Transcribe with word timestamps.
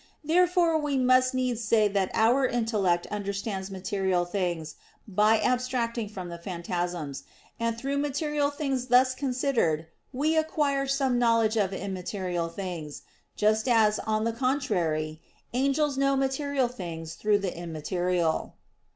Therefore 0.23 0.79
we 0.79 0.97
must 0.97 1.35
needs 1.35 1.63
say 1.63 1.87
that 1.87 2.09
our 2.15 2.47
intellect 2.47 3.05
understands 3.11 3.69
material 3.69 4.25
things 4.25 4.73
by 5.07 5.37
abstracting 5.39 6.09
from 6.09 6.27
the 6.29 6.39
phantasms; 6.39 7.21
and 7.59 7.77
through 7.77 7.99
material 7.99 8.49
things 8.49 8.87
thus 8.87 9.13
considered 9.13 9.85
we 10.11 10.35
acquire 10.35 10.87
some 10.87 11.19
knowledge 11.19 11.55
of 11.55 11.71
immaterial 11.71 12.49
things, 12.49 13.03
just 13.35 13.67
as, 13.67 13.99
on 13.99 14.23
the 14.23 14.33
contrary, 14.33 15.21
angels 15.53 15.99
know 15.99 16.15
material 16.15 16.67
things 16.67 17.13
through 17.13 17.37
the 17.37 17.55
immaterial. 17.55 18.55